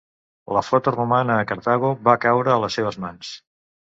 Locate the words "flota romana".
0.69-1.35